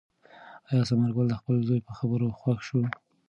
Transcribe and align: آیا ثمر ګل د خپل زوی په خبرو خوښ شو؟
آیا 0.69 0.81
ثمر 0.89 1.09
ګل 1.15 1.27
د 1.29 1.33
خپل 1.41 1.55
زوی 1.67 1.79
په 1.87 1.93
خبرو 1.97 2.27
خوښ 2.39 2.59
شو؟ 2.67 2.81